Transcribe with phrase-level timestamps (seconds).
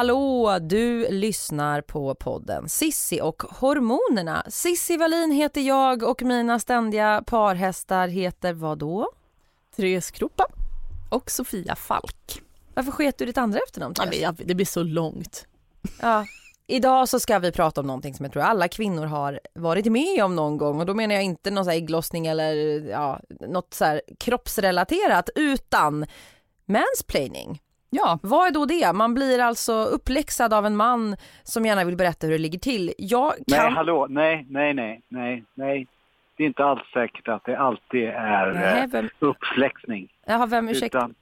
[0.00, 4.44] Hallå, du lyssnar på podden Sissi och hormonerna.
[4.48, 9.10] Sissi Wallin heter jag och mina ständiga parhästar heter vad då?
[9.76, 10.46] Therese Kroppa
[11.10, 12.42] och Sofia Falk.
[12.74, 13.94] Varför sket du ditt andra efternamn?
[14.12, 15.46] Ja, det blir så långt.
[16.02, 16.26] Ja.
[16.66, 20.24] Idag så ska vi prata om någonting som jag tror alla kvinnor har varit med
[20.24, 22.54] om någon gång och då menar jag inte någon så ägglossning eller
[22.88, 26.06] ja, något så här kroppsrelaterat utan
[26.66, 27.60] mansplaining.
[27.90, 28.92] Ja, Vad är då det?
[28.92, 32.94] Man blir alltså uppläxad av en man som gärna vill berätta hur det ligger till.
[32.98, 33.42] Jag kan...
[33.46, 35.86] Nej, hallå, nej, nej, nej, nej, nej.
[36.36, 40.08] Det är inte alls säkert att det alltid är Nej, eh, vem- uppfläxning.
[40.26, 40.98] Jaha, vem ursäkta?
[40.98, 41.14] Utan,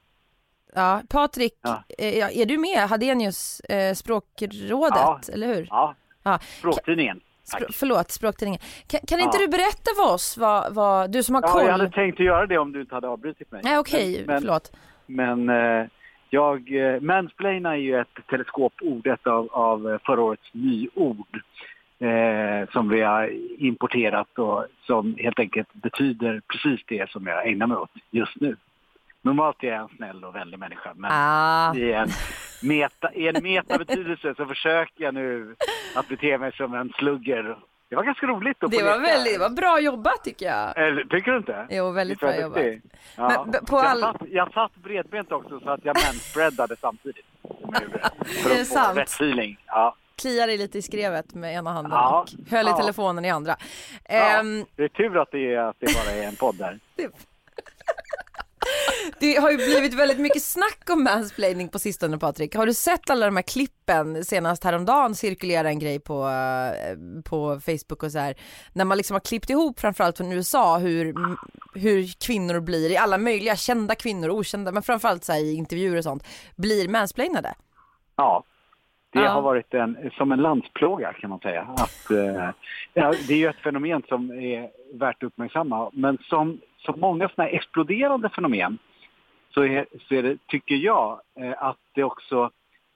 [0.75, 1.83] Ja, Patrik, Ja.
[1.97, 2.89] eh, ja, är du med?
[2.89, 5.19] Hadenius, eh, språkrådet, Ja.
[5.33, 5.67] eller hur?
[5.69, 6.39] ja, Ja.
[6.59, 7.19] språktidningen.
[7.45, 8.61] Spr- förlåt, språktidningen.
[8.87, 9.41] Kan, kan inte Ja.
[9.45, 11.65] du berätta för oss vad, vad du som har Ja, koll?
[11.65, 13.61] jag hade tänkt att göra det om du inte hade avbrutit mig.
[13.63, 14.71] Nej, okej, Men- förlåt.
[15.05, 15.85] Men eh,
[16.29, 21.41] jag, eh, mansplaina är ju ett teleskopord, ett av, av förra årets nyord
[21.99, 27.67] eh, som vi har importerat och som helt enkelt betyder precis det som jag ägnar
[27.67, 28.55] mig åt just nu.
[29.21, 31.75] Normalt är jag en snäll och vänlig människa, men Ah.
[31.75, 32.09] i en,
[32.63, 35.55] meta, i en metabetydelse så försöker jag nu
[35.95, 37.57] att bete mig som en slugger.
[37.89, 40.77] Det var ganska roligt att Det var väldigt, det var bra jobbat tycker jag.
[40.87, 41.67] Eller, tycker du inte?
[41.69, 42.63] Jo, väldigt bra jag jobbat.
[43.17, 43.45] Ja.
[43.51, 47.25] Men på jag, all- satt, jag satt bredbent också så att jag manspreadade samtidigt.
[47.41, 47.73] jag
[48.27, 48.97] För Är det få sant?
[48.97, 49.57] rätt feeling.
[49.67, 49.95] Ja.
[50.15, 52.19] Kliar dig lite i skrevet med ena handen Ja.
[52.21, 53.55] och höll i telefonen i andra.
[54.09, 54.15] Ja.
[54.15, 56.79] Ehm, Det är tur att det, är, att det bara är en podd där.
[59.19, 62.55] det har ju blivit väldigt mycket snack om mansplaining på sistone Patrik.
[62.55, 64.25] Har du sett alla de här klippen?
[64.25, 68.35] Senast häromdagen cirkulerade en grej på, eh, på Facebook och så här.
[68.73, 71.13] När man liksom har klippt ihop framförallt från USA hur,
[71.79, 75.97] hur kvinnor blir, i alla möjliga kända kvinnor, okända, men framförallt så här, i intervjuer
[75.97, 77.53] och sånt, blir mansplainade.
[78.15, 78.43] Ja.
[79.11, 81.61] Det har varit en, som en landsplåga kan man säga.
[81.61, 82.49] Att, eh,
[83.27, 85.89] det är ju ett fenomen som är värt att uppmärksamma.
[85.93, 88.77] Men som, som många sådana här exploderande fenomen
[89.53, 92.51] så är, så är det, tycker jag, eh, att det också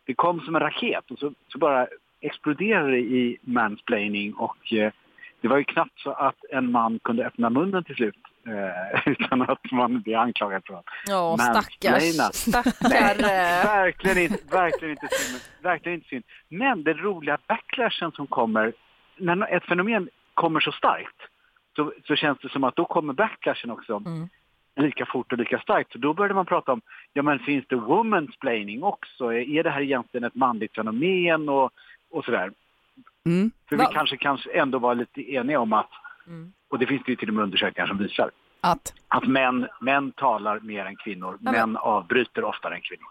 [0.05, 1.87] det kom som en raket och så, så bara
[2.21, 4.91] exploderade det i mansplaining och eh,
[5.41, 8.15] det var ju knappt så att en man kunde öppna munnen till slut
[8.47, 13.17] eh, utan att man blev anklagad för att Ja, stackars, stackar.
[13.65, 15.41] verkligen inte, verkligen inte synd.
[15.61, 16.23] Verkligen inte synd.
[16.49, 18.73] Men den roliga backlashen som kommer,
[19.17, 21.15] när ett fenomen kommer så starkt
[21.75, 24.29] så, så känns det som att då kommer backlashen också Mm.
[24.75, 25.91] lika fort och lika starkt.
[25.91, 26.81] Så då började man prata om,
[27.13, 29.33] ja men finns det womansplaining också?
[29.33, 31.71] Är det här egentligen ett manligt fenomen och,
[32.11, 32.51] och sådär?
[33.25, 33.51] Mm.
[33.69, 35.89] För Va- vi kanske, kanske ändå var lite eniga om att,
[36.27, 36.53] Mm.
[36.69, 38.29] och det finns det ju till och med undersökningar som visar,
[38.61, 38.93] Att.
[39.07, 43.07] att män, män talar mer än kvinnor, men- män avbryter oftare än kvinnor.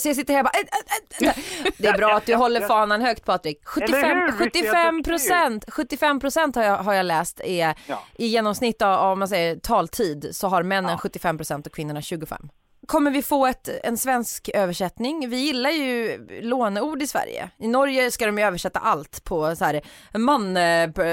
[0.00, 1.72] Så jag sitter här och bara, äh, äh, äh.
[1.78, 3.60] Det är bra att du håller fanan högt Patrik.
[3.64, 4.26] 75, Eller hur?
[4.26, 5.12] Visst är jag 75 duktig?
[5.12, 8.02] procent, 75 procent har jag, har jag läst är Ja.
[8.18, 10.98] i genomsnitt av, om man säger taltid så har männen Ja.
[10.98, 12.48] 75 procent och kvinnorna 25.
[12.86, 15.30] Kommer vi få ett, en svensk översättning?
[15.30, 17.50] Vi gillar ju låneord i Sverige.
[17.58, 19.82] I Norge ska de ju översätta allt på så här
[20.18, 20.52] man,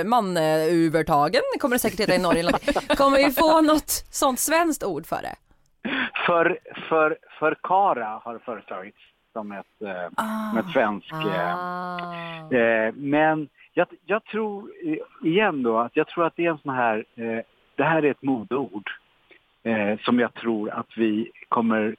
[0.09, 2.51] manövertagen kommer det säkert heta i Norge.
[2.97, 5.35] Kommer vi få något sånt svenskt ord för det?
[6.25, 8.97] För, för, för Kara har föreslagits
[9.33, 10.09] som ett, eh,
[10.49, 11.11] som ett svenskt...
[11.11, 12.51] Eh, Ah.
[12.55, 16.57] eh, men jag, jag tror, eh, igen då, att jag tror att det är en
[16.57, 17.05] sån här...
[17.15, 17.39] Eh,
[17.75, 18.89] det här är ett modeord
[20.05, 21.95] som jag tror att vi kommer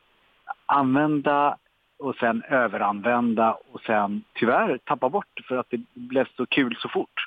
[0.66, 1.56] använda
[1.98, 6.88] och sen överanvända och sen tyvärr tappa bort för att det blev så kul så
[6.88, 7.26] fort.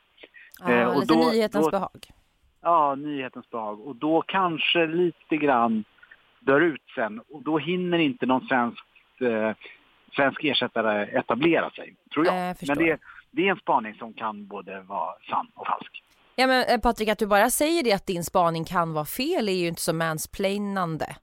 [0.60, 2.00] Ja, Eh, och Ah, lite då- nyhetens då- behag.
[2.62, 3.88] Ja, nyhetens behag.
[3.88, 5.84] Och då kanske lite grann
[6.40, 7.20] dör ut sen.
[7.20, 8.84] Och då hinner inte någon svensk,
[9.22, 9.52] eh,
[10.16, 12.36] svensk ersättare etablera sig, tror jag.
[12.36, 12.68] Eh, jag.
[12.68, 13.00] Men det,
[13.32, 16.04] det är en spaning som kan både vara sann och falsk.
[16.36, 19.50] Ja men eh, Patrik, att du bara säger det att din spaning kan vara fel
[19.50, 21.16] är ju inte så mansplainande.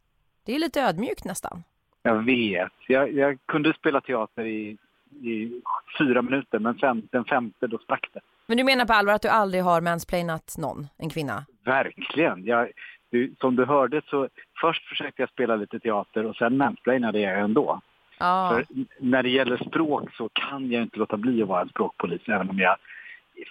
[0.47, 1.63] Det är lite ödmjukt nästan.
[2.03, 2.73] Jag vet.
[2.89, 4.77] Jag, jag kunde spela teater i,
[5.23, 5.63] i
[5.99, 8.21] fyra minuter, men sen den femte då sprack det.
[8.47, 11.45] Men du menar på allvar att du aldrig har mansplainat någon, en kvinna?
[11.65, 12.45] Verkligen.
[12.45, 12.71] Jag,
[13.11, 14.29] du, som du hörde så
[14.61, 17.81] först försökte jag spela lite teater och sen mansplainade jag ändå.
[18.19, 18.51] Ja.
[18.55, 18.65] För
[19.01, 22.23] när det gäller språk så kan jag inte låta bli att vara en språkpolis.
[22.29, 22.77] Även om jag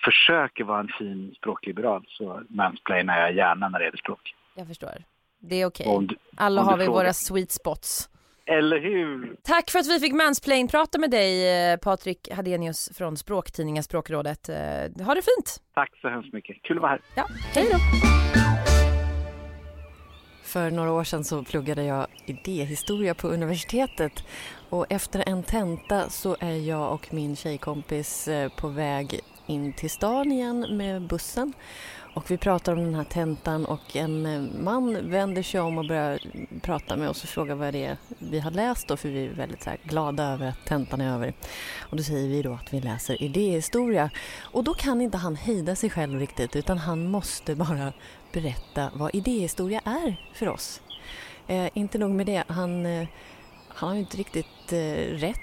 [0.06, 4.36] försöker vara en fin språkliberal så mansplainar jag gärna när det gäller språk.
[4.56, 4.94] Jag förstår.
[5.40, 5.98] Det är okej.
[6.02, 7.00] Du- Alla har vi frågar.
[7.00, 8.10] våra sweet spots.
[8.46, 9.36] Eller hur?
[9.44, 11.32] Tack för att vi fick mansplain-prata med dig
[11.72, 14.50] eh, Patrik Hadenius från Språktidningen Språkrådet.
[14.50, 14.56] Eh,
[15.06, 15.62] Ha det fint!
[15.74, 16.62] Tack så hemskt mycket.
[16.64, 17.00] Kul att vara här.
[17.16, 17.78] Ja, hej då!
[20.56, 24.24] För några år sedan så pluggade jag idéhistoria på universitetet
[24.70, 29.90] och efter en tenta så är jag och min tjejkompis eh, på väg in till
[29.90, 31.54] stan igen med bussen.
[32.14, 35.88] Och vi pratar om den här tentan och en eh, man vänder sig om och
[35.88, 36.20] börjar
[36.62, 39.30] prata med oss och frågar vad det är vi har läst då för vi är
[39.30, 41.34] väldigt så här glada över att tentan är över.
[41.80, 44.10] Och då säger vi då att vi läser idéhistoria
[44.42, 47.94] och då kan inte han hejda sig själv riktigt utan han måste bara
[48.42, 50.82] berätta vad idéhistoria är för oss.
[51.48, 53.08] Eh, inte nog med det, han, eh,
[53.68, 55.38] han har ju inte riktigt eh, rätt.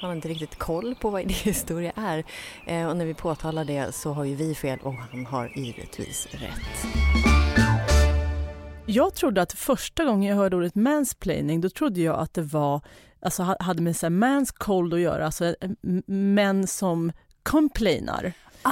[0.00, 2.24] Han har inte riktigt koll på vad idéhistoria är.
[2.66, 6.26] Eh, och när vi påtalar det så har ju vi fel och han har givetvis
[6.30, 6.86] rätt.
[8.86, 12.80] Jag trodde att första gången jag hörde ordet mansplaining då trodde jag att det var,
[13.20, 15.70] alltså ha- hade med så här mans cold att göra, alltså eh,
[16.06, 17.12] män som
[17.42, 18.32] complainar.
[18.62, 18.70] Ah,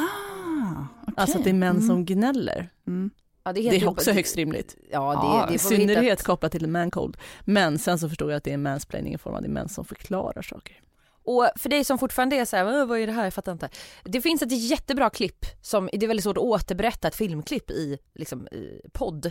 [1.03, 1.15] okej.
[1.17, 1.89] Alltså att det är män Mm.
[1.89, 2.69] som gnäller.
[2.87, 3.11] Mm.
[3.45, 4.77] Ja, Det heter är också högst rimligt.
[4.91, 7.17] Ja, det, Ja, det I synnerhet ett- kopplat till en man cold.
[7.45, 9.69] Men sen så förstod jag att det är mansplaining i form av det är män
[9.69, 10.81] som förklarar saker.
[11.27, 13.53] Och för dig som fortfarande är så här, "Åh, vad är det här, jag fattar
[13.53, 13.69] inte.
[14.05, 17.99] Det finns ett jättebra klipp, som, det är väldigt svårt att återberätta ett filmklipp i,
[18.15, 19.31] liksom, i podd.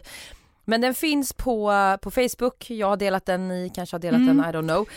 [0.65, 1.71] Men den finns på,
[2.01, 4.37] på Facebook, jag har delat den, ni kanske har delat Mm.
[4.37, 4.89] den, I don't know.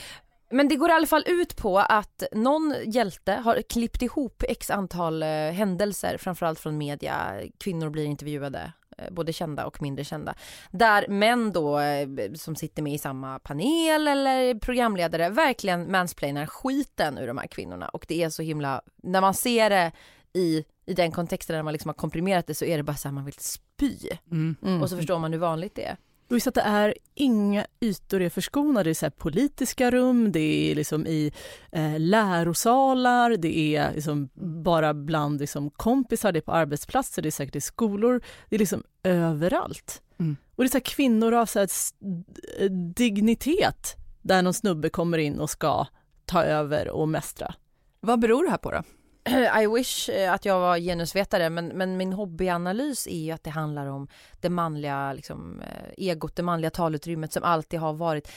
[0.51, 4.71] Men det går i alla fall ut på att någon hjälte har klippt ihop x
[4.71, 8.73] antal eh, händelser, framförallt från media, kvinnor blir intervjuade,
[9.11, 10.35] både kända och mindre kända.
[10.71, 17.19] Där män då eh, som sitter med i samma panel eller programledare verkligen mansplainar skiten
[17.19, 19.93] ur de här kvinnorna och det är så himla, när man ser det
[20.33, 23.09] i, i den kontexten när man liksom har komprimerat det så är det bara så
[23.09, 23.97] här man vill spy
[24.31, 24.57] Mm.
[24.63, 24.83] Mm.
[24.83, 25.97] och så förstår man hur vanligt det är.
[26.29, 28.91] Just att det är inga ytor är förskonade.
[28.91, 31.33] Det är politiska rum, det är liksom i
[31.73, 34.29] eh, lärosalar, det är liksom
[34.65, 38.21] bara bland liksom kompisar, det är på arbetsplatser, det är säkert i skolor.
[38.49, 40.03] Det är liksom överallt.
[40.19, 40.37] Mm.
[40.57, 41.69] Och det är så kvinnor av så här
[41.99, 45.87] d- dignitet där någon snubbe kommer in och ska
[46.25, 47.55] ta över och mästra.
[48.01, 48.83] Vad beror det här på då?
[49.63, 53.51] I wish eh, att jag var genusvetare men, men min hobbyanalys är ju att det
[53.51, 54.09] handlar om
[54.41, 58.33] det manliga liksom, eh, egot, det manliga talutrymmet som alltid har varit,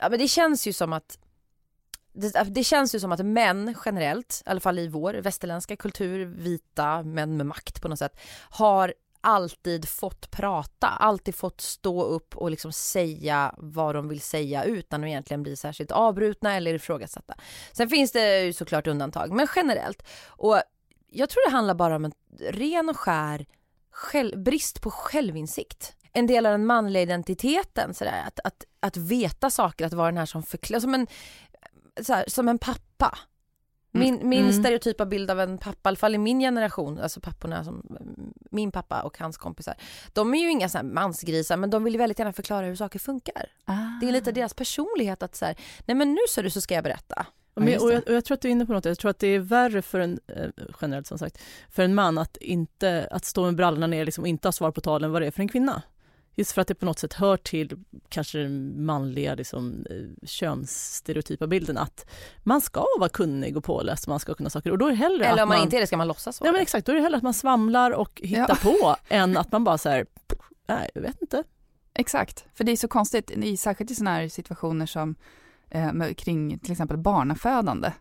[0.00, 1.18] ja, men det känns ju som att
[2.12, 6.24] det, det känns ju som att män generellt, i alla fall i vår västerländska kultur,
[6.24, 8.20] vita män med makt på något sätt,
[8.50, 8.94] har
[9.24, 15.02] alltid fått prata, alltid fått stå upp och liksom säga vad de vill säga utan
[15.02, 17.34] att egentligen bli särskilt avbrutna eller ifrågasatta.
[17.72, 20.02] Sen finns det ju såklart undantag, men generellt.
[20.26, 20.62] Och
[21.10, 23.46] jag tror det handlar bara om en ren och skär
[23.90, 25.96] själv, brist på självinsikt.
[26.12, 30.18] En del av den manliga identiteten, sådär, att, att, att veta saker, att vara den
[30.18, 31.06] här som förklarar, som en,
[32.26, 33.18] som en pappa.
[33.96, 34.52] Min, min Mm.
[34.52, 37.96] stereotypa bild av en pappa, i alla fall i min generation, alltså papporna som
[38.50, 39.74] min pappa och hans kompisar,
[40.12, 42.98] de är ju inga så mansgrisar men de vill ju väldigt gärna förklara hur saker
[42.98, 43.46] funkar.
[44.00, 46.74] Det är lite deras personlighet att så här, nej men nu så du så ska
[46.74, 47.26] jag berätta.
[47.56, 49.18] Men, och, jag, och jag tror att du är inne på något, jag tror att
[49.18, 50.46] det är värre för en, eh,
[50.80, 51.38] generellt som sagt,
[51.70, 54.70] för en man att inte, att stå med brallorna ner liksom, och inte ha svar
[54.70, 55.82] på tal än vad det är för en kvinna.
[56.36, 57.76] Just för att det på något sätt hör till
[58.08, 62.06] kanske den manliga liksom, eh, könsstereotypa bilden att
[62.42, 65.24] man ska vara kunnig och påläst, man ska kunna saker och då är det hellre
[65.26, 66.96] Eller om man, inte är det ska man låtsas vara Ja men exakt, då är
[66.96, 68.70] det hellre att man svamlar och hittar Ja.
[68.70, 70.06] på än att man bara så här,
[70.68, 71.44] nej jag vet inte.
[71.94, 75.14] Exakt, för det är så konstigt, i, särskilt i sådana här situationer som
[75.70, 77.92] eh, med, kring till exempel barnafödande,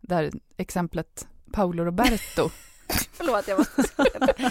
[0.00, 2.50] där exemplet Paolo Roberto,
[3.12, 3.82] Förlåt jag måste.
[3.96, 4.42] Alltså,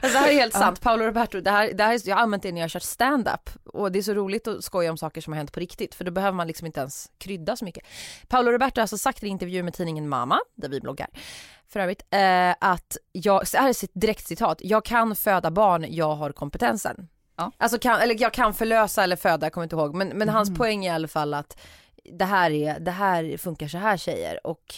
[0.00, 2.42] det här är helt sant, Paolo Roberto, det här, det här är, jag har använt
[2.42, 5.20] det när jag har kört stand-up och det är så roligt att skoja om saker
[5.20, 7.84] som har hänt på riktigt för då behöver man liksom inte ens krydda så mycket.
[8.28, 11.08] Paolo Roberto har alltså sagt i intervju med tidningen Mama, där vi bloggar,
[11.68, 15.86] för övrigt, eh, att jag, så här är ett direkt citat, jag kan föda barn,
[15.88, 17.08] jag har kompetensen.
[17.36, 17.52] Ja.
[17.58, 20.48] Alltså kan, eller jag kan förlösa eller föda, jag kommer inte ihåg, men, men hans
[20.48, 20.58] Mm.
[20.58, 21.58] poäng är i alla fall att
[22.18, 24.74] det här, är, det här funkar så här tjejer och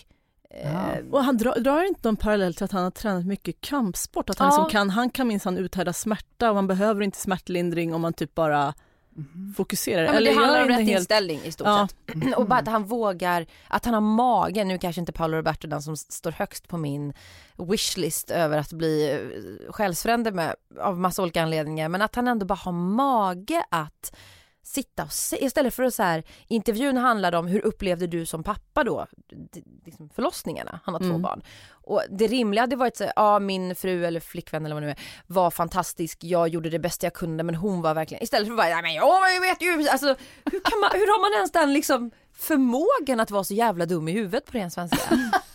[0.62, 0.86] Ja.
[1.12, 4.30] Och han drar, drar inte någon parallell till att han har tränat mycket kampsport?
[4.30, 4.50] Att han, Ja.
[4.56, 8.34] liksom kan, han kan minsann uthärda smärta och man behöver inte smärtlindring om man typ
[8.34, 8.74] bara
[9.16, 9.54] Mhm.
[9.56, 10.04] fokuserar.
[10.04, 11.88] Ja, men det Eller handlar om rätt helt- inställning i stort Ja.
[12.06, 12.34] sett.
[12.36, 15.82] Och bara att han vågar, att han har mage, nu kanske inte Paolo Roberto den
[15.82, 17.12] som står högst på min
[17.58, 22.46] wishlist över att bli eh, själsfrände med av massa olika anledningar, men att han ändå
[22.46, 24.16] bara har mage att
[24.64, 28.42] sitta och se, istället för att så här, intervjun handlade om hur upplevde du som
[28.44, 29.06] pappa då,
[29.84, 31.22] liksom förlossningarna, han har två Mm.
[31.22, 31.42] barn.
[31.86, 34.86] Och det rimliga hade varit så här, ja min fru eller flickvän eller vad det
[34.86, 38.46] nu är, var fantastisk, jag gjorde det bästa jag kunde men hon var verkligen, istället
[38.48, 40.06] för att bara, ja men jag vet ju, alltså
[40.44, 44.08] hur, kan man, hur har man ens den liksom förmågan att vara så jävla dum
[44.08, 44.98] i huvudet på ren svenska?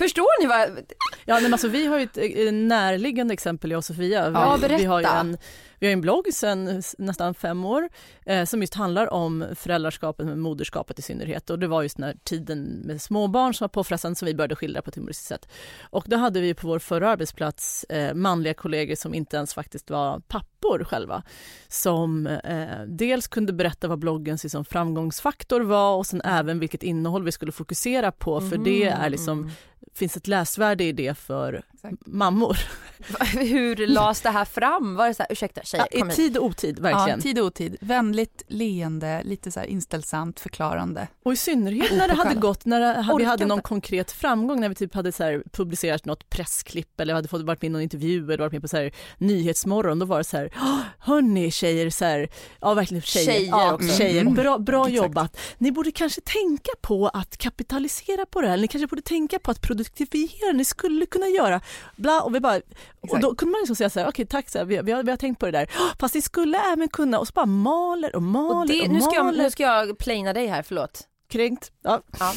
[0.00, 0.84] Förstår ni vad,
[1.24, 4.28] Ja, men alltså, vi har ju ett eh, närliggande exempel, jag och Sofia.
[4.28, 5.36] Vi, Ja, vi har ju en,
[5.78, 7.88] vi har en blogg sedan nästan fem år
[8.26, 11.50] eh, som just handlar om föräldraskapet, med moderskapet i synnerhet.
[11.50, 14.82] Och det var just när tiden med småbarn som var påfrestande som vi började skildra
[14.82, 15.48] på ett humoristiskt sätt.
[15.82, 19.90] Och då hade vi på vår förra arbetsplats eh, manliga kollegor som inte ens faktiskt
[19.90, 21.22] var pappor själva.
[21.68, 27.24] Som eh, dels kunde berätta vad bloggens liksom, framgångsfaktor var och sen även vilket innehåll
[27.24, 28.40] vi skulle fokusera på.
[28.40, 29.50] För det är liksom
[29.94, 32.06] finns ett läsvärde i det för Exakt.
[32.06, 32.56] mammor.
[33.38, 34.94] hur lades det här fram?
[34.96, 36.16] Var det så här, ursäkta tjejer, I kom hit.
[36.16, 37.20] tid och otid, Ja, verkligen.
[37.20, 37.76] tid och otid.
[37.80, 41.08] Vänligt, leende, lite så här inställsamt, förklarande.
[41.24, 44.68] och i synnerhet när det hade gått, när det, vi hade någon konkret framgång, när
[44.68, 47.82] vi typ hade så här publicerat något pressklipp eller hade fått varit med i någon
[47.82, 51.50] intervju eller varit med på så här Nyhetsmorgon, då var det så här, "Åh, hörni
[51.50, 52.28] tjejer, så här,
[52.60, 53.88] ja verkligen tjejer, Tjejer ja, också.
[53.88, 54.34] tjejer Mm.
[54.34, 54.96] bra, bra Exakt.
[54.96, 55.36] jobbat.
[55.58, 59.50] Ni borde kanske tänka på att kapitalisera på det här, ni kanske borde tänka på
[59.50, 61.60] att produktiviera, ni skulle kunna göra,
[61.96, 62.60] bla, och vi bara,
[63.00, 65.02] och då kunde man liksom säga så här, okej tack, så här, vi, vi, har,
[65.02, 67.46] vi har tänkt på det där, "Åh, fast ni skulle även kunna, och så bara
[67.46, 69.42] maler och maler Och det, och nu, ska jag, maler.
[69.42, 71.06] nu ska jag plaina dig här, förlåt.
[71.28, 71.72] Kränkt.
[71.82, 72.02] Ja.
[72.18, 72.32] Ja.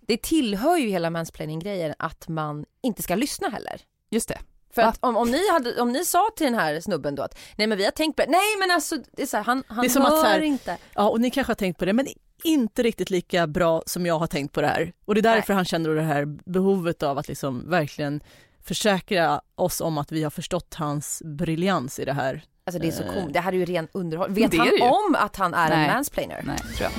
[0.00, 3.80] Det tillhör ju hela mansplaining-grejen att man inte ska lyssna heller.
[4.10, 4.38] Just det.
[4.74, 7.38] För att om, om, ni hade, om ni sa till den här snubben då att
[7.56, 9.64] nej men vi har tänkt på det, nej men alltså det är så här, han,
[9.68, 10.76] han Det är som hör att så här- inte.
[10.94, 12.06] ja, och ni kanske har tänkt på det, men
[12.44, 14.92] inte riktigt lika bra som jag har tänkt på det här.
[15.04, 18.20] Och det är därför han känner det här behovet av att liksom verkligen
[18.66, 22.42] försäkra oss om att vi har förstått hans briljans i det här.
[22.66, 23.08] Alltså det är så Eh.
[23.14, 24.30] komiskt, det här är ju ren underhåll.
[24.30, 25.86] Vet han om att han är Nej.
[25.86, 26.42] en mansplainer?
[26.46, 26.92] Nej, tror jag.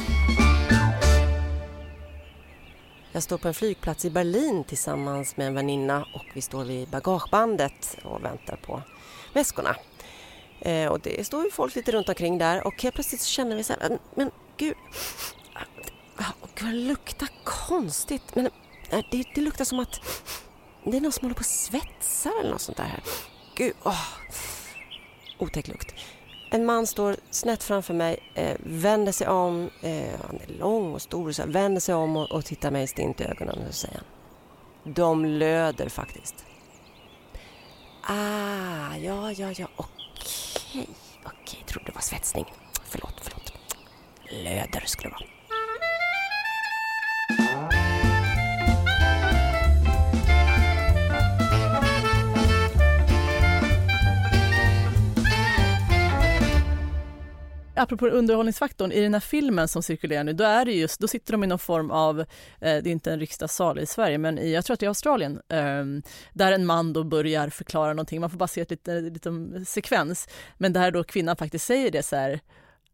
[3.12, 6.88] Jag står på en flygplats i Berlin tillsammans med en väninna och vi står vid
[6.90, 8.82] bagagebandet och väntar på
[9.34, 9.76] väskorna.
[10.60, 13.56] Eh, och det står ju folk lite runt omkring där och helt plötsligt så känner
[13.56, 14.76] vi så här, men, gud,
[16.20, 18.36] oh, gud, det luktar konstigt.
[18.36, 18.46] Men
[18.90, 20.00] eh, det, det luktar som att
[20.84, 22.84] det är någon som håller på och svetsar eller något sånt där.
[22.84, 23.04] här.
[23.56, 24.08] Gud, åh,
[25.38, 25.96] otäck lukt.
[26.52, 31.02] En man står snett framför mig, eh, vänder sig om, eh, han är lång och
[31.02, 33.96] stor, så här, vänder sig om och, och tittar mig stint i ögonen och säger
[33.96, 34.94] han.
[34.94, 36.46] De löder faktiskt.
[38.02, 40.90] Ah, ja, ja, ja, okej,
[41.26, 42.46] okej, trodde det var svetsning.
[42.84, 43.54] Förlåt, förlåt.
[44.32, 45.37] Löder skulle det vara.
[57.78, 61.32] Apropå underhållningsfaktorn, i den här filmen som cirkulerar nu, då är det just, då sitter
[61.32, 62.26] de i någon form av, eh,
[62.60, 65.42] det är inte en riksdagssal i Sverige, men i, jag tror att det är Australien,
[65.50, 65.86] eh,
[66.34, 70.28] där en man då börjar förklara någonting, man får bara se ett lite, liten sekvens,
[70.58, 72.40] men där då kvinnan faktiskt säger det så här,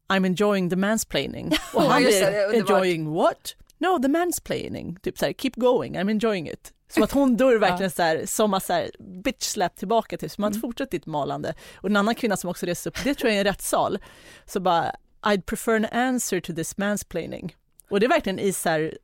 [0.08, 1.52] I'm enjoying the mansplaining.
[1.74, 3.56] Och han är enjoying what?
[3.84, 4.96] No, the mansplaining.
[5.02, 6.74] Typ så här, keep going, I'm enjoying it.
[6.88, 8.92] Så att hon det verkligen så här, som att så här,
[9.24, 10.62] bitch slap tillbaka till, så man Mm.
[10.62, 11.54] fortsätter ditt malande.
[11.76, 14.00] Och en annan kvinna som också reser upp, det tror jag är en rättssal,
[14.46, 17.56] så bara I'd prefer an answer to this mansplaining.
[17.90, 18.98] Och det är verkligen i så här,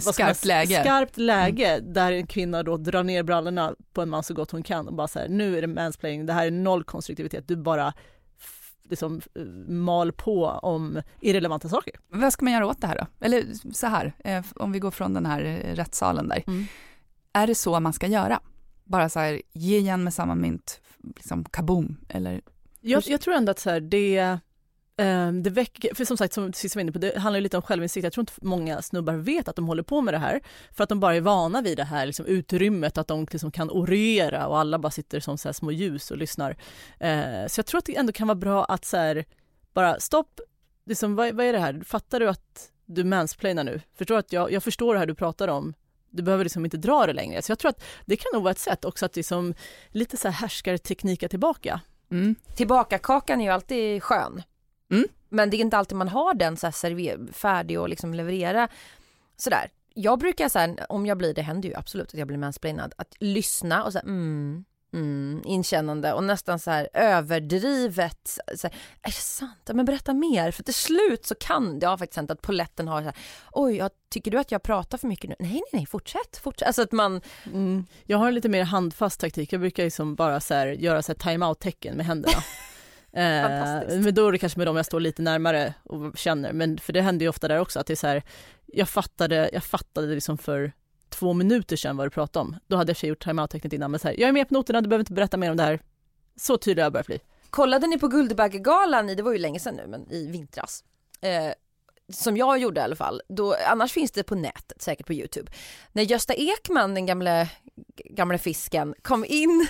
[0.00, 0.80] Skarpt läge.
[0.80, 4.62] Skarpt läge där en kvinna då drar ner brallorna på en man så gott hon
[4.62, 7.56] kan och bara så här, nu är det mansplaining, det här är noll konstruktivitet, du
[7.56, 7.92] bara
[8.90, 9.20] liksom
[9.68, 11.94] mal på om irrelevanta saker.
[12.08, 13.26] Vad ska man göra åt det här då?
[13.26, 16.44] Eller så här, eh, om vi går från den här eh, rättssalen där.
[16.46, 16.66] Mm.
[17.32, 18.40] Är det så man ska göra?
[18.84, 20.80] Bara så här, ge igen med samma mynt,
[21.16, 22.40] liksom kaboom, eller?
[22.80, 24.38] Jag, jag tror ändå att så här, det,
[24.96, 27.56] Ehm, det väcker, för som sagt som sist var inne på, det handlar ju lite
[27.56, 28.04] om självinsikt.
[28.04, 30.40] Jag tror inte många snubbar vet att de håller på med det här
[30.72, 33.70] för att de bara är vana vid det här liksom, utrymmet, att de liksom kan
[33.70, 36.56] orera och alla bara sitter som så här små ljus och lyssnar.
[37.00, 39.24] Eh, så jag tror att det ändå kan vara bra att så här,
[39.72, 40.40] bara stopp,
[40.86, 41.82] liksom, vad, vad är det här?
[41.84, 43.80] Fattar du att du mansplainar nu?
[43.94, 45.74] Förstår att jag, jag förstår det här du pratar om.
[46.10, 47.42] Du behöver liksom inte dra det längre.
[47.42, 49.54] Så jag tror att det kan nog vara ett sätt också att liksom,
[49.88, 51.80] lite så här härskarteknika tillbaka.
[52.10, 52.34] Mm.
[52.56, 54.42] Tillbakakakan är ju alltid skön.
[54.90, 55.08] Mm.
[55.28, 58.68] Men det är inte alltid man har den så här server, färdig och liksom leverera
[59.36, 59.70] sådär.
[59.94, 62.94] jag brukar så här, om jag blir, det händer ju absolut att jag blir mansplainad,
[62.96, 64.64] att lyssna och så här, mm,
[64.94, 68.38] mm, inkännande och nästan så här överdrivet.
[68.56, 69.70] Så här, är det sant?
[69.72, 70.50] Men berätta mer.
[70.50, 73.16] För till slut så kan det har faktiskt hänt att poletten har så här,
[73.52, 75.36] oj, jag, tycker du att jag pratar för mycket nu?
[75.38, 76.66] Nej, nej, nej, fortsätt, fortsätt.
[76.66, 77.20] Alltså att man...
[77.46, 77.86] Mm.
[78.04, 79.52] Jag har en lite mer handfast taktik.
[79.52, 82.38] Jag brukar liksom bara så här, göra så här time-out-tecken med händerna.
[83.16, 86.78] Eh, men då är det kanske med dem jag står lite närmare och känner, men
[86.78, 88.22] för det händer ju ofta där också att det är så här,
[88.66, 90.72] jag fattade, jag fattade liksom för
[91.08, 92.56] två minuter sedan vad du pratade om.
[92.66, 94.88] Då hade jag gjort timeout-tecknet innan, men så här, jag är med på noterna, du
[94.88, 95.80] behöver inte berätta mer om det här.
[96.36, 97.20] Så tydlig har jag börjat bli.
[97.50, 100.84] Kollade ni på Guldbaggegalan, det var ju länge sedan nu, men i vintras.
[101.20, 101.52] Eh,
[102.12, 105.52] som jag gjorde i alla fall, då, annars finns det på nätet, säkert på Youtube.
[105.92, 107.48] När Gösta Ekman, den gamle,
[107.96, 109.66] gamle fisken, kom in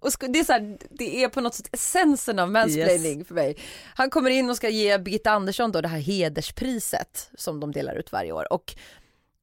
[0.00, 3.28] och det, är så här, det är på något sätt essensen av mansplaining yes.
[3.28, 3.56] för mig.
[3.94, 7.94] Han kommer in och ska ge Birgitta Andersson då det här hederspriset som de delar
[7.94, 8.76] ut varje år och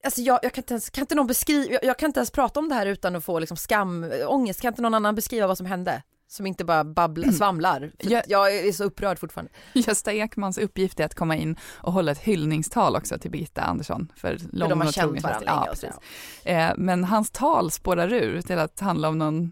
[0.06, 2.32] Alltså jag, jag kan inte ens, kan inte någon beskriva, jag, jag, kan inte ens
[2.32, 5.48] prata om det här utan att få liksom skam, ångest, kan inte någon annan beskriva
[5.48, 6.04] vad som hände?
[6.28, 7.92] Som inte bara babblar, svamlar.
[8.00, 9.52] Jag, jag är så upprörd fortfarande.
[9.74, 14.12] Gösta Ekmans uppgift är att komma in och hålla ett hyllningstal också till Birgitta Andersson.
[14.16, 15.90] För, lång de har känt varandra ja, precis.
[16.44, 19.52] Eh, men hans tal spårar ur till att handla om någon...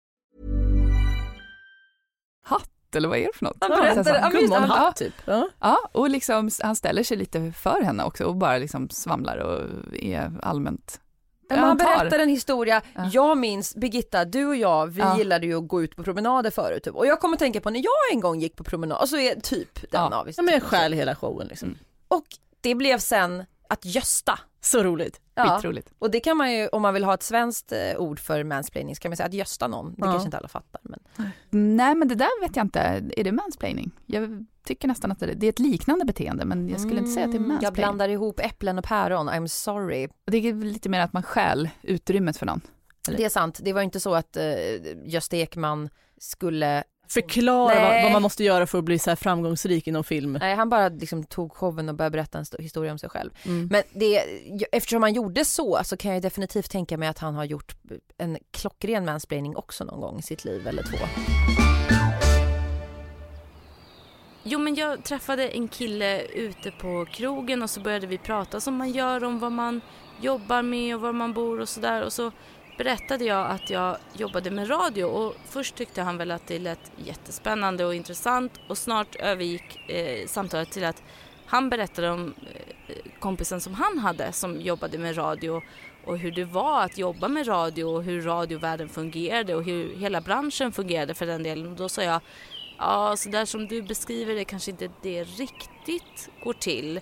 [2.41, 3.57] Hatt eller vad är det för något?
[3.59, 5.13] Han berättar, Gummonhatt typ.
[5.25, 5.49] Ja.
[5.59, 9.61] ja, och liksom, han ställer sig lite för henne också och bara liksom svamlar och
[9.93, 10.99] är allmänt
[11.55, 13.09] men han berättar en historia, ja.
[13.13, 15.17] jag minns Birgitta, du och jag, vi ja.
[15.17, 16.95] gillade ju att gå ut på promenader förut typ.
[16.95, 19.35] och jag kommer tänka på när jag en gång gick på promenad, och så är
[19.35, 20.15] typ den ja.
[20.15, 20.37] avis.
[20.37, 21.67] Ja men stjäl hela showen liksom.
[21.67, 21.79] Mm.
[22.07, 22.25] Och
[22.61, 24.39] det blev sen att Gösta.
[24.61, 25.21] Så roligt.
[25.35, 25.93] Ja, Skitroligt.
[25.99, 28.95] och det kan man ju, om man vill ha ett svenskt eh, ord för mansplaining,
[28.95, 29.89] så kan man säga att gösta någon.
[29.89, 30.05] Det ja.
[30.05, 30.81] kanske inte alla fattar.
[30.83, 30.99] Men...
[31.77, 32.79] Nej men det där vet jag inte,
[33.17, 33.91] är det mansplaining?
[34.05, 37.13] Jag tycker nästan att det, det är ett liknande beteende men jag skulle mm, inte
[37.13, 37.63] säga att det är mansplaining.
[37.63, 40.07] Jag blandar ihop äpplen och päron, I'm sorry.
[40.25, 42.61] Det är lite mer att man stjäl utrymmet för någon.
[43.07, 43.17] Eller?
[43.17, 48.11] Det är sant, det var inte så att uh, Gösta Ekman skulle förklara vad, vad,
[48.11, 50.37] man måste göra för att bli så framgångsrik inom film.
[50.41, 53.31] Nej, han bara liksom tog showen och började berätta en historia om sig själv.
[53.45, 53.67] Mm.
[53.71, 54.23] Men det,
[54.71, 57.75] eftersom han gjorde så så kan jag definitivt tänka mig att han har gjort
[58.17, 60.97] en klockren mansplaining också någon gång i sitt liv eller två.
[64.43, 68.75] Jo men jag träffade en kille ute på krogen och så började vi prata som
[68.75, 69.81] man gör om vad man
[70.21, 72.31] jobbar med och var man bor och sådär och så
[72.83, 76.91] berättade jag att jag jobbade med radio och först tyckte han väl att det lät
[76.97, 81.03] jättespännande och intressant och snart övergick eh, samtalet till att
[81.45, 82.33] han berättade om
[82.87, 85.61] eh, kompisen som han hade som jobbade med radio
[86.05, 90.21] och hur det var att jobba med radio och hur radiovärlden fungerade och hur hela
[90.21, 91.71] branschen fungerade för den delen.
[91.71, 92.21] Och då sa jag,
[92.77, 96.99] ja så där som du beskriver det kanske inte det riktigt går till.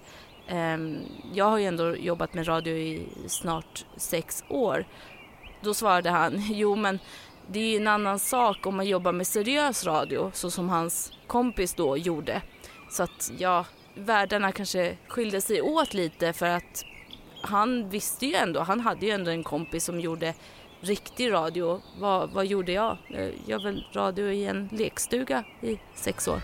[0.48, 0.98] Ehm,
[1.34, 4.86] jag har ju ändå jobbat med radio i snart sex år
[5.62, 7.00] då svarade han, jo men
[7.48, 11.12] det är ju en annan sak om man jobbar med seriös radio så som hans
[11.28, 12.42] kompis då gjorde.
[12.90, 16.86] Så att ja, världarna kanske skilde sig åt lite för att
[17.42, 20.34] han visste ju ändå, han hade ju ändå en kompis som gjorde
[20.82, 21.82] riktig radio.
[22.00, 22.98] Vad, vad gjorde jag?
[23.46, 26.42] Jag väl radio i en lekstuga i sex år.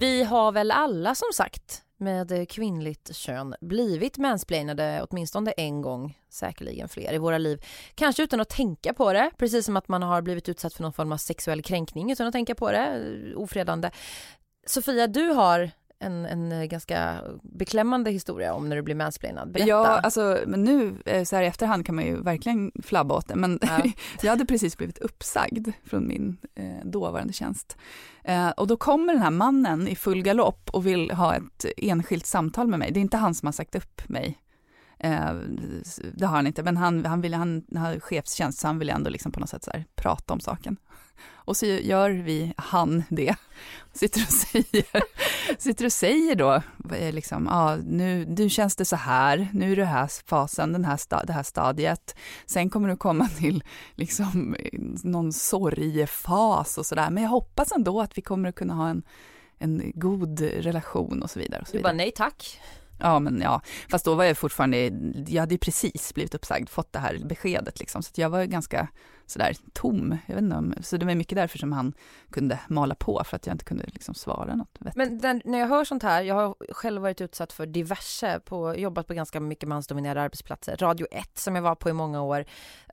[0.00, 6.18] Vi har väl alla som sagt med eh, kvinnligt kön blivit mansplainade åtminstone en gång,
[6.28, 7.64] säkerligen fler i våra liv.
[7.94, 10.92] Kanske utan att tänka på det, precis som att man har blivit utsatt för någon
[10.92, 12.86] form av sexuell kränkning utan att tänka på det,
[13.32, 13.90] eh, ofredande.
[14.66, 19.52] Sofia, du har en, en ganska beklämmande historia om när du blir mansplainad.
[19.52, 19.68] Berätta.
[19.68, 23.28] Ja, alltså men nu eh, så här i efterhand kan man ju verkligen flabba åt
[23.28, 23.82] det, men ja.
[24.22, 27.76] jag hade precis blivit uppsagd från min eh, dåvarande tjänst.
[28.24, 32.26] Eh, och då kommer den här mannen i full galopp och vill ha ett enskilt
[32.26, 32.90] samtal med mig.
[32.92, 34.38] Det är inte han som har sagt upp mig.
[34.98, 35.34] Eh,
[36.14, 38.90] det har han inte, men han, han, vill, han, han har chefstjänst så han vill
[38.90, 40.76] ändå liksom på något sätt så prata om saken.
[41.34, 43.34] Och så gör vi, han det,
[43.92, 44.86] sitter och säger,
[45.58, 46.62] sitter och säger då,
[47.12, 51.26] liksom, ja, nu, nu känns det så här, nu är det här fasen, den här,
[51.26, 54.56] det här stadiet, sen kommer du komma till liksom
[55.04, 59.02] någon sorgefas och sådär, men jag hoppas ändå att vi kommer att kunna ha en,
[59.58, 61.60] en god relation och så vidare.
[61.60, 61.92] Och så du vidare.
[61.92, 62.60] bara nej tack.
[62.98, 64.78] Ja, men ja, fast då var jag fortfarande,
[65.28, 68.88] jag hade ju precis blivit uppsagd, fått det här beskedet liksom, så jag var ganska
[69.26, 70.18] sådär tom.
[70.26, 71.92] Jag vet inte om, så det var mycket därför som han
[72.30, 74.96] kunde mala på för att jag inte kunde liksom svara något vettigt.
[74.96, 78.74] Men den, när jag hör sånt här, jag har själv varit utsatt för diverse, på,
[78.76, 80.76] jobbat på ganska mycket mansdominerade arbetsplatser.
[80.76, 82.44] Radio 1 som jag var på i många år.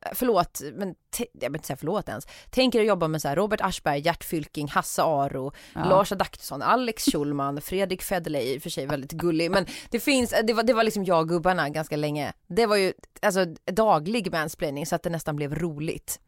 [0.01, 2.27] Eh, förlåt, men jag vill inte säga förlåt ens.
[2.49, 5.85] Tänker att jobba med så här Robert Aschberg, Gert Fylking, Hasse Aro, ja.
[5.85, 10.33] Lars Adaktusson, Alex Schulman, Fredrik Federley, i och för sig väldigt gullig, men det finns,
[10.43, 12.33] det var, det var liksom jag och gubbarna ganska länge.
[12.47, 16.19] Det var ju alltså daglig mansplaining så att det nästan blev roligt.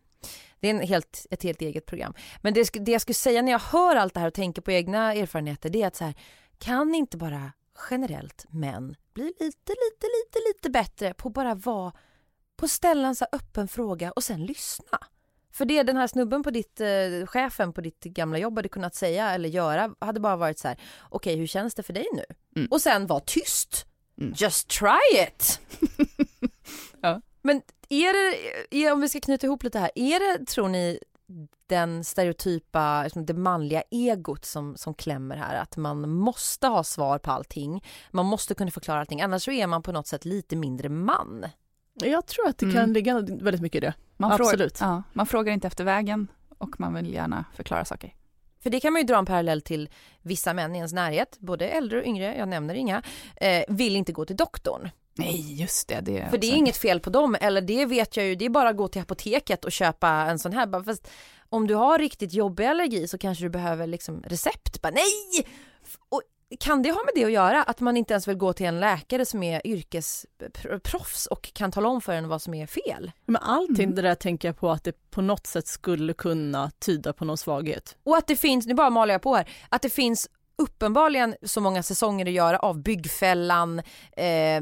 [0.60, 2.14] Det är en helt, ett helt eget program.
[2.42, 4.72] Men det, det jag skulle säga när jag hör allt det här och tänker på
[4.72, 6.14] egna erfarenheter det är att så här,
[6.58, 7.52] kan inte bara
[7.90, 11.94] generellt män bli lite, lite, lite, lite bättre på bara vara,
[12.56, 15.00] på ställa en så öppen fråga och sen lyssna.
[15.52, 18.96] För det den här snubben på ditt, eh, chefen på ditt gamla jobb hade kunnat
[18.96, 22.06] säga eller göra hade bara varit så här, okej okay, hur känns det för dig
[22.14, 22.24] nu?
[22.56, 22.68] Mm.
[22.72, 23.86] Och sen var tyst.
[24.22, 24.34] Mm.
[24.38, 25.60] Just try it!
[27.02, 27.22] ja.
[27.42, 28.14] Men är
[28.70, 31.00] det, om vi ska knyta ihop lite här, är det, tror ni,
[31.68, 35.56] den stereotypa, liksom det manliga egot som, som klämmer här.
[35.56, 37.84] Att man måste ha svar på allting.
[38.12, 39.22] Man måste kunna förklara allting.
[39.22, 41.46] Annars så är man på något sätt lite mindre man.
[41.94, 42.94] Jag tror att det kan mm.
[42.94, 43.94] ligga väldigt mycket i det.
[44.18, 44.78] Man Absolut.
[44.78, 48.14] Frågar, ja, man frågar inte efter vägen och man vill gärna förklara saker.
[48.60, 49.90] För det kan man ju dra en parallell till
[50.22, 53.04] vissa män i ens närhet, både äldre och yngre, jag nämner inga,
[53.36, 54.90] eh, vill inte gå till doktorn.
[55.18, 56.02] Nej, just det.
[56.02, 58.50] det För det är inget fel på dem, eller det vet jag ju, det är
[58.50, 60.84] bara att gå till apoteket och köpa en sån här.
[60.84, 61.08] Fast
[61.50, 64.82] om du har riktigt jobbig allergi så kanske du behöver liksom recept.
[64.82, 65.48] Bara, nej!
[66.10, 66.22] Och
[66.60, 67.64] kan det ha med det att göra?
[67.64, 71.90] Att man inte ens vill gå till en läkare som är yrkesproffs och kan tala
[71.90, 73.12] om för en vad som är fel?
[73.26, 73.96] Men allting mm.
[73.96, 77.38] det där tänker jag på att det på något sätt skulle kunna tyda på någon
[77.38, 77.98] svaghet.
[78.04, 81.62] Och att det finns, nu bara maler jag på här, att det finns uppenbarligen så
[81.62, 83.80] många säsonger att göra av Byggfällan,
[84.18, 84.62] eh,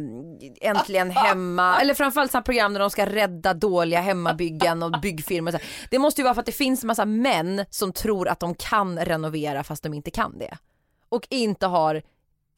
[0.61, 5.55] Äntligen Hemma, eller framförallt sådana program där de ska rädda dåliga hemmabyggen och byggfirmor.
[5.89, 8.55] Det måste ju vara för att det finns en massa män som tror att de
[8.55, 10.57] kan renovera fast de inte kan det.
[11.09, 12.01] Och inte har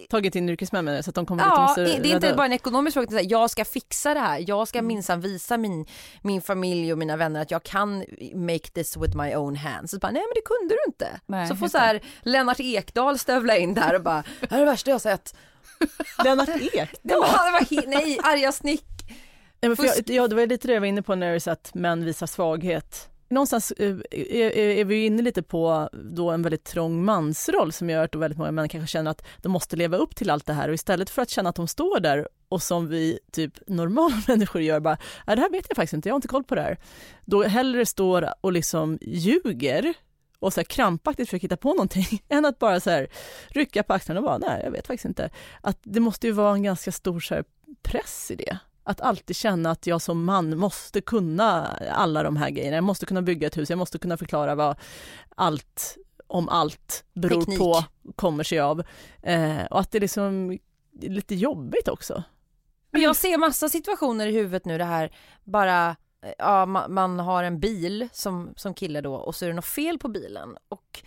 [0.09, 2.45] tagit in yrkesmän med det så att de kommer ja, lite det är inte bara
[2.45, 4.87] en ekonomisk fråga, jag ska fixa det här, jag ska mm.
[4.87, 5.85] minsann visa min,
[6.21, 7.97] min familj och mina vänner att jag kan
[8.33, 9.91] make this with my own hands.
[9.91, 11.19] Så bara, nej men det kunde du inte.
[11.25, 14.65] Nej, så får så här Lennart Ekdal stövla in där och bara, det här är
[14.65, 15.35] det värsta jag har sett.
[16.23, 16.87] Lennart Ekdal?
[17.01, 18.87] Det var, det var nej, arga snick.
[19.61, 21.51] Nej, men jag, ja, det var lite det jag var inne på när du sa
[21.51, 26.41] att män visar svaghet någonstans eh, eh, eh, är, vi inne lite på då en
[26.41, 29.97] väldigt trång mansroll som gör att väldigt många män kanske känner att de måste leva
[29.97, 32.63] upp till allt det här och istället för att känna att de står där och
[32.63, 36.17] som vi typ normala människor gör bara, det här vet jag faktiskt inte, jag har
[36.17, 36.77] inte koll på det här.
[37.25, 39.93] Då hellre står och liksom ljuger
[40.39, 43.07] och så här krampaktigt försöker hitta på någonting än att bara så här
[43.47, 45.29] rycka på axlarna och bara, nej jag vet faktiskt inte.
[45.61, 47.43] Att det måste ju vara en ganska stor så
[47.83, 48.59] press i det.
[48.87, 52.77] Att alltid känna att jag som man måste kunna alla de här grejerna.
[52.77, 54.77] Jag måste kunna bygga ett hus, jag måste kunna förklara vad
[55.35, 57.59] allt om allt beror Teknik.
[57.59, 57.83] på,
[58.15, 58.83] kommer sig av.
[59.21, 60.51] Eh, och att det liksom
[61.01, 62.23] är lite jobbigt också.
[62.91, 65.95] Men jag ser massa situationer i huvudet nu det här bara
[66.37, 69.65] ja, man, man, har en bil som, som kille då och så är det något
[69.65, 71.03] fel på bilen och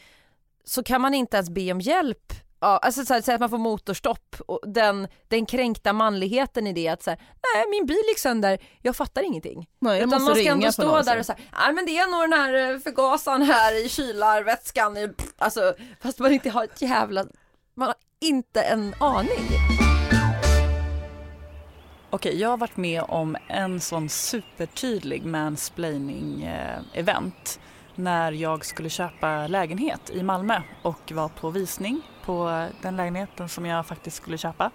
[0.64, 3.50] så kan man inte ens be om hjälp Ja, alltså så, här, så att man
[3.50, 7.20] får motorstopp och den, den kränkta manligheten i det att så här,
[7.54, 9.68] nej min bil gick sönder, jag fattar ingenting.
[9.78, 12.30] Nej, jag Utan man ska ändå stå där och säga, nej men det är nog
[12.30, 17.24] den här eh, förgasaren här i kylarvätskan, i, alltså fast man inte har ett jävla,
[17.74, 19.48] man har inte en aning.
[22.10, 27.62] Okej, jag har varit med om en sån supertydlig mansplaining-event eh,
[27.94, 33.66] när jag skulle köpa lägenhet i Malmö och var på visning på den lägenheten som
[33.66, 34.70] jag faktiskt skulle köpa.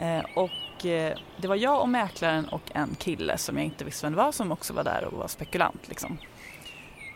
[0.00, 4.06] Eh, och eh, det var jag och mäklaren och en kille som jag inte visste
[4.06, 5.88] vem det var som också var där och var spekulant.
[5.88, 6.18] Liksom.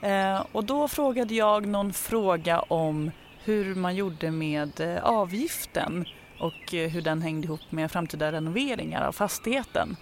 [0.02, 3.11] Eh, och då frågade jag någon fråga om
[3.44, 6.07] hur man gjorde med eh, avgiften
[6.38, 9.96] och eh, hur den hängde ihop med framtida renoveringar av fastigheten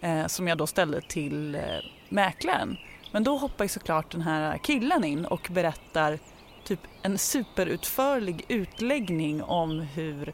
[0.00, 1.62] eh, som jag då ställde till eh,
[2.08, 2.76] mäklaren.
[3.10, 6.18] Men då hoppar ju såklart den här killen in och berättar
[6.64, 10.28] typ en superutförlig utläggning om hur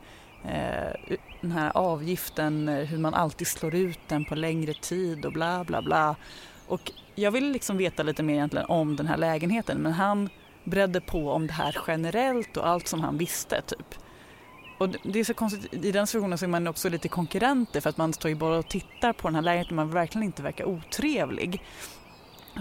[0.45, 5.33] eh, den här avgiften, eh, hur man alltid slår ut den på längre tid och
[5.33, 6.17] bla bla bla.
[6.67, 10.29] Och jag ville liksom veta lite mer egentligen om den här lägenheten men han
[10.65, 13.95] bredde på om det här generellt och allt som han visste typ.
[14.79, 17.91] Och det är så konstigt, i den situationen så är man också lite konkurrenter för
[17.91, 20.43] att man står ju bara och tittar på den här lägenheten och man verkligen inte
[20.43, 21.63] verkar otrevlig.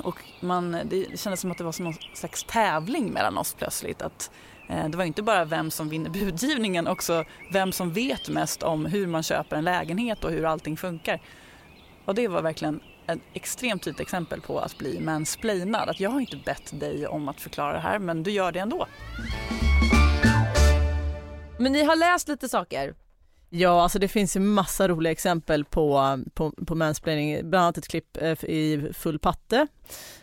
[0.03, 4.01] Och man, det kändes som att det var som någon slags tävling mellan oss plötsligt.
[4.01, 4.31] Att,
[4.69, 8.85] eh, det var inte bara vem som vinner budgivningen, också vem som vet mest om
[8.85, 11.21] hur man köper en lägenhet och hur allting funkar.
[12.05, 15.89] Och det var verkligen ett extremt tydligt exempel på att bli mansplainad.
[15.89, 18.59] Att jag har inte bett dig om att förklara det här men du gör det
[18.59, 18.87] ändå.
[21.59, 22.95] Men ni har läst lite saker?
[23.49, 27.87] Ja, alltså det finns ju massa roliga exempel på, på, på mansplaining, bland annat ett
[27.87, 29.67] klipp eh, i Full patte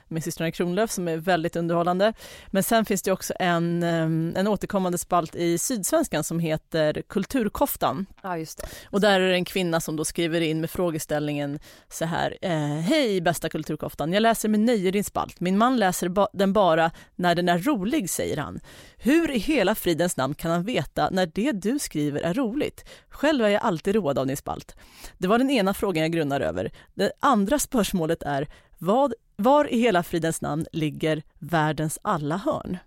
[0.08, 2.12] med systrarna Kronlöf som är väldigt underhållande.
[2.46, 8.06] Men sen finns det också en, en återkommande spalt i Sydsvenskan som heter Kulturkoftan.
[8.22, 8.66] Ja, just det.
[8.90, 12.38] Och där är det en kvinna som då skriver in med frågeställningen så här.
[12.42, 15.40] Eh, Hej bästa Kulturkoftan, jag läser med nöje din spalt.
[15.40, 18.60] Min man läser ba den bara när den är rolig, säger han.
[18.96, 22.84] Hur i hela fridens namn kan han veta när det du skriver är roligt?
[23.08, 24.76] Själv är jag alltid road av din spalt.
[25.18, 26.72] Det var den ena frågan jag grunnar över.
[26.94, 32.78] Det andra spörsmålet är, vad var i hela fridens namn ligger världens alla hörn?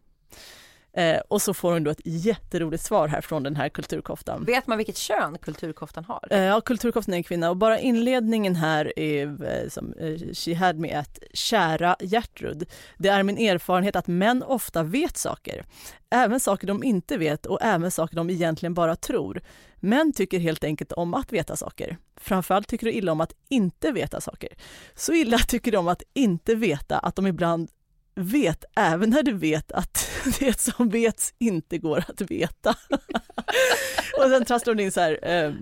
[0.98, 4.46] Eh, och så får hon då ett jätteroligt svar här från den här kulturkoftan.
[4.46, 6.28] Vet man vilket kön kulturkoftan har?
[6.32, 10.56] Eh, ja, kulturkoftan är en kvinna och bara inledningen här är eh, som eh, She
[10.56, 12.70] had me at Kära Gertrud.
[12.98, 15.66] Det är min erfarenhet att män ofta vet saker.
[16.10, 19.42] Även saker de inte vet och även saker de egentligen bara tror.
[19.76, 21.98] Män tycker helt enkelt om att veta saker.
[22.16, 24.50] Framförallt tycker de illa om att inte veta saker.
[24.96, 27.70] Så illa tycker de om att inte veta att de ibland
[28.18, 32.76] vet även när du vet att det som vet inte går att veta.
[34.18, 35.54] och sen trasslar hon in så här, eh,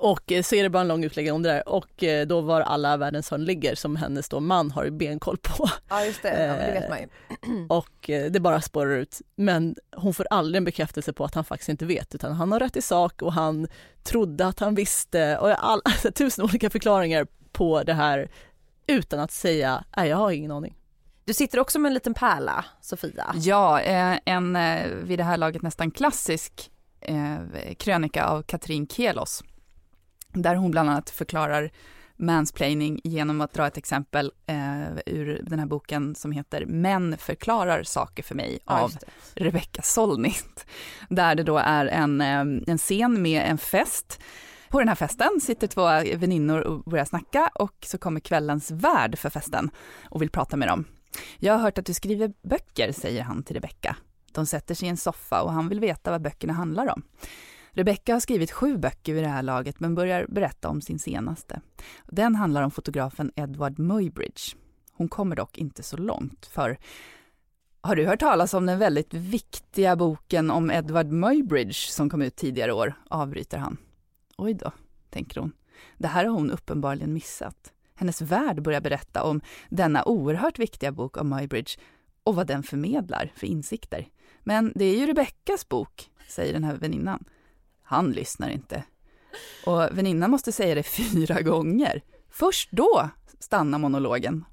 [0.00, 2.60] och så är det bara en lång utläggning om det där och eh, då var
[2.60, 5.70] alla världens hörn ligger som hennes då man har benkoll på.
[5.88, 7.06] Ja just det, ja, det vet man ju.
[7.68, 9.20] Och eh, det bara spårar ut.
[9.36, 12.60] Men hon får aldrig en bekräftelse på att han faktiskt inte vet utan han har
[12.60, 13.68] rätt i sak och han
[14.02, 18.30] trodde att han visste och all, alltså, tusen olika förklaringar på det här
[18.86, 20.76] utan att säga, nej jag har ingen aning.
[21.24, 23.32] Du sitter också med en liten pärla, Sofia.
[23.34, 24.58] Ja, en
[25.02, 26.70] vid det här laget nästan klassisk
[27.78, 29.42] krönika av Katrin Kelos
[30.32, 31.70] där hon bland annat förklarar
[32.16, 37.82] mansplaining genom att dra ett exempel eh, ur den här boken som heter Män förklarar
[37.82, 38.92] saker för mig av
[39.34, 40.66] Rebecca Solnit.
[41.08, 44.20] Där det då är en, eh, en scen med en fest.
[44.68, 45.84] På den här festen sitter två
[46.18, 49.70] väninnor och börjar snacka och så kommer kvällens värd för festen
[50.04, 50.84] och vill prata med dem.
[51.38, 53.96] Jag har hört att du skriver böcker, säger han till Rebecka.
[54.32, 57.02] De sätter sig i en soffa och han vill veta vad böckerna handlar om.
[57.70, 61.60] Rebecka har skrivit sju böcker vid det här laget men börjar berätta om sin senaste.
[62.06, 64.56] Den handlar om fotografen Edward Muybridge.
[64.92, 66.78] Hon kommer dock inte så långt för
[67.82, 72.36] har du hört talas om den väldigt viktiga boken om Edward Muybridge som kom ut
[72.36, 72.94] tidigare år?
[73.08, 73.76] avbryter han.
[74.36, 74.72] Oj då,
[75.10, 75.52] tänker hon.
[75.98, 77.72] Det här har hon uppenbarligen missat.
[78.00, 81.78] Hennes värld börjar berätta om denna oerhört viktiga bok om Muybridge
[82.24, 84.08] och vad den förmedlar för insikter.
[84.40, 87.24] Men det är ju Rebeckas bok, säger den här väninnan.
[87.82, 88.84] Han lyssnar inte.
[89.66, 92.02] Och väninnan måste säga det fyra gånger.
[92.30, 94.44] Först då stannar monologen.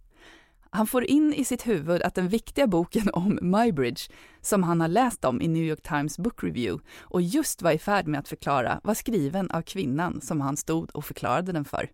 [0.70, 4.88] Han får in i sitt huvud att den viktiga boken om Muybridge som han har
[4.88, 8.28] läst om i New York Times Book Review och just var i färd med att
[8.28, 11.90] förklara, var skriven av kvinnan som han stod och förklarade den för.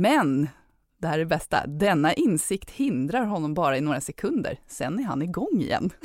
[0.00, 0.48] Men,
[1.00, 5.04] det här är det bästa, denna insikt hindrar honom bara i några sekunder, sen är
[5.04, 5.90] han igång igen.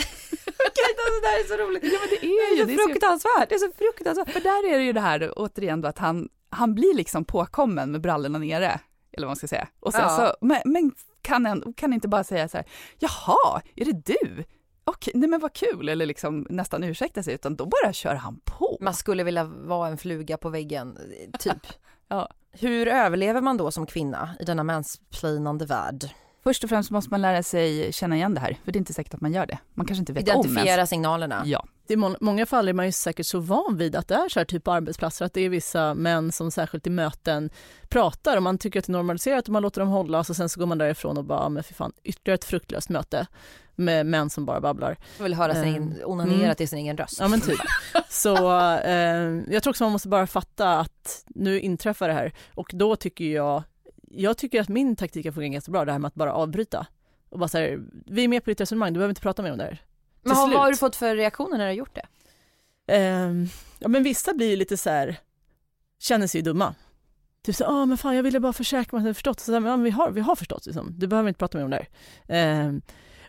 [1.05, 1.84] alltså, det här är så roligt.
[1.84, 3.49] Ja men det är ju det är så fruktansvärt.
[3.49, 4.31] Det är så fruktansvärt.
[4.31, 7.91] För där är det ju det här återigen då att han, han blir liksom påkommen
[7.91, 8.79] med brallorna nere,
[9.12, 9.67] eller vad man ska säga.
[9.79, 10.17] Och sen ja.
[10.17, 12.65] så, men, men kan, han, kan inte bara säga så här,
[12.99, 14.43] jaha, är det du?
[14.84, 18.39] Okej, nej men vad kul, eller liksom nästan ursäkta sig, utan då bara kör han
[18.45, 18.77] på.
[18.81, 20.97] Man skulle vilja vara en fluga på väggen,
[21.39, 21.67] typ
[22.07, 22.29] ja.
[22.51, 26.09] Hur överlever man då som kvinna i denna mansplainande värld?
[26.47, 28.93] Först och främst måste man lära sig känna igen det här, för det är inte
[28.93, 29.58] säkert att man gör det.
[29.73, 31.43] Man kanske inte vet om Identifiera signalerna.
[31.45, 31.65] Ja.
[31.88, 34.39] I må- många fall är man ju säkert så van vid att det är så
[34.39, 37.49] här typ på arbetsplatser, att det är vissa män som särskilt i möten
[37.89, 40.49] pratar och man tycker att det är normaliserat och man låter dem hållas och sen
[40.49, 43.27] så går man därifrån och bara, "Ja, men för fan, ytterligare ett fruktlöst möte
[43.75, 44.97] med män som bara babblar.
[45.17, 46.55] Jag vill höra sin Eh, egen, onanera mm.
[46.55, 47.17] till sin egen röst.
[47.19, 47.60] Ja men typ.
[48.10, 48.36] Så
[48.77, 48.93] eh,
[49.53, 53.25] jag tror också man måste bara fatta att nu inträffar det här och då tycker
[53.25, 53.63] jag,
[54.11, 56.87] jag tycker att min taktik har fungerat ganska bra, det här med att bara avbryta.
[57.29, 59.51] Och bara så här, vi är med på ditt resonemang, du behöver inte prata mer
[59.51, 59.81] om det här.
[60.21, 62.07] Men har, vad har du fått för reaktioner när du har gjort det?
[62.93, 63.47] Ehm,
[63.79, 65.19] ja men vissa blir ju lite så här,
[65.99, 66.75] känner sig ju dumma.
[67.43, 69.39] Typ så ja men fan jag ville bara försäkra mig att hade förstått.
[69.39, 70.93] Så, men, ja, vi, har, vi har förstått liksom.
[70.97, 71.89] du behöver inte prata mer om det här.
[72.27, 72.81] Ehm,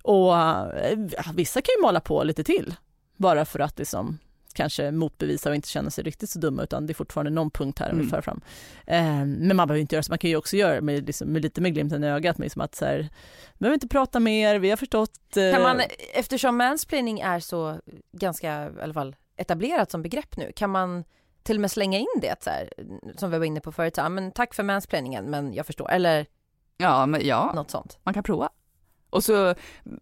[0.03, 0.99] och eh,
[1.35, 2.75] vissa kan ju mala på lite till,
[3.17, 4.19] bara för att liksom
[4.57, 7.79] kanske motbevisa och inte känna sig riktigt så dumma utan det är fortfarande någon punkt
[7.79, 8.09] här Mm.
[8.09, 8.41] föra fram.
[8.87, 11.43] Ehm, men man behöver inte göra så, man kan ju också göra med, liksom, med
[11.43, 14.59] lite med glimten i ögat, med liksom att så här, vi behöver inte prata mer,
[14.59, 15.37] vi har förstått.
[15.37, 15.81] eh, Kan man,
[16.15, 17.81] eftersom mansplaining är så
[18.13, 21.05] ganska, i alla fall etablerat som begrepp nu, kan man
[21.43, 22.73] till och med slänga in det så här,
[23.17, 25.91] som vi var inne på förut, så här, men tack för mansplainingen men jag förstår,
[25.91, 26.27] eller
[26.79, 27.99] Ja, men ja, något sånt.
[28.03, 28.49] man kan prova.
[29.17, 29.55] Och så,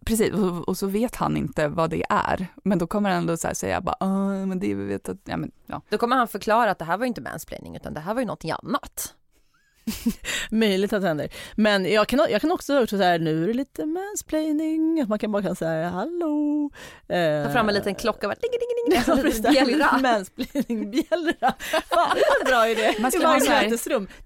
[0.05, 0.33] precis,
[0.67, 2.47] och, så vet han inte vad det är.
[2.63, 5.37] Men då kommer han ändå så här säga bara, ah, men det vet att, ja
[5.37, 5.81] men ja.
[5.89, 8.21] Då kommer han förklara att det här var ju inte mansplaining utan det här var
[8.21, 9.13] ju någonting annat.
[10.51, 11.29] Möjligt att det händer.
[11.55, 15.09] Men jag kan, jag kan också också så här, nu är det lite mansplaining, att
[15.09, 16.69] man kan bara kan säga hallå.
[17.07, 19.45] Eh, Ta fram en liten klocka och bara ding, ding, ding, Ja, precis.
[19.45, 19.97] en liten bjällra.
[20.01, 21.53] Mansplaining, bjällra.
[21.89, 22.95] Fan vad bra idé.
[22.99, 23.63] Man ska ha så här-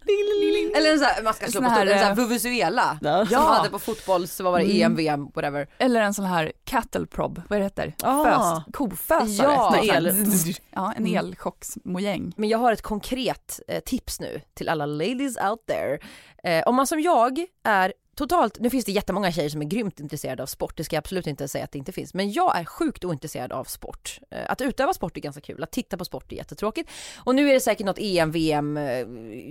[0.06, 0.72] ding.
[0.76, 3.00] Eller en sån här, man ska slå på här, stor, en sån här eh, vuvuzuela.
[3.02, 3.26] Ja.
[3.26, 4.82] Som man hade på fotbolls, vad var det, Mm.
[4.82, 5.67] EM, VM, whatever.
[5.78, 7.93] Eller en sån här cattle prod, vad det heter?
[8.04, 8.24] Ah.
[8.24, 9.28] Fös, kofösare.
[9.38, 9.78] Ja.
[9.95, 10.06] El.
[10.72, 11.17] ja, en Mm.
[11.17, 12.34] elchocksmojäng.
[12.38, 15.99] Men jag har ett konkret eh, tips nu till alla ladies out there.
[16.43, 19.99] Eh, om man som jag är totalt, nu finns det jättemånga tjejer som är grymt
[19.99, 22.57] intresserade av sport, det ska jag absolut inte säga att det inte finns, men jag
[22.59, 24.19] är sjukt ointresserad av sport.
[24.31, 26.91] Eh, att utöva sport är ganska kul, att titta på sport är jättetråkigt.
[27.17, 29.07] Och nu är det säkert något EM, VM, eh,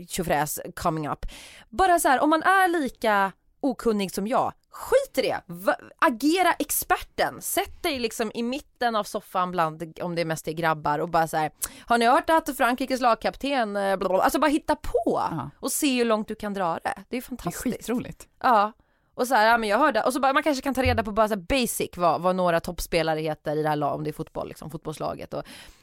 [0.09, 1.27] tjofräs coming up.
[1.69, 5.41] Bara så här, om man är lika okunnig som jag, skit i det!
[5.47, 7.43] Va- agera experten!
[7.43, 11.29] Sätt dig liksom i mitten av soffan bland, om det mest är grabbar och bara
[11.29, 11.51] så här,
[11.87, 14.93] har ni hört att Frankrikes lagkapten, eh, blablabla?" alltså bara hitta på
[15.31, 15.51] Ja.
[15.61, 16.81] och se hur långt du kan dra det.
[16.85, 17.63] Det är Det är fantastiskt.
[17.63, 18.29] skitroligt.
[18.43, 18.73] Ja.
[19.15, 21.03] Och så här, ja men jag hörde, och så bara, man kanske kan ta reda
[21.05, 24.11] på bara så basic vad, vad några toppspelare heter i det här laget, om det
[24.11, 25.43] är fotboll liksom, fotbollslaget och,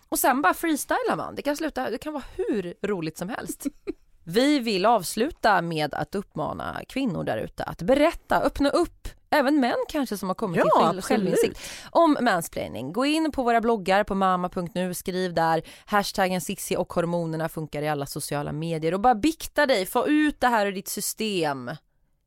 [0.10, 1.36] och sen bara freestylar man.
[1.36, 3.66] Det kan sluta, det kan vara hur roligt som helst.
[4.28, 9.86] Vi vill avsluta med att uppmana kvinnor där ute att berätta, öppna upp, även män
[9.90, 11.60] kanske som har kommit Ja, till självinsikt
[11.92, 12.94] om mansplaining.
[12.94, 17.88] Gå in på våra bloggar på mamma.nu, skriv där, hashtaggen Sissi och hormonerna funkar i
[17.88, 21.72] alla sociala medier och bara bikta dig, få ut det här ur ditt system.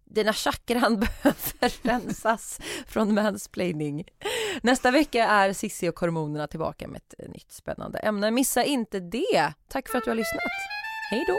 [0.04, 4.04] Dina chakran behöver rensas från mansplaining.
[4.62, 8.30] Nästa vecka är Sissi och hormonerna tillbaka med ett nytt spännande ämne.
[8.30, 9.52] Missa inte det.
[9.68, 10.42] Tack för att du har lyssnat.
[11.10, 11.38] Hej då!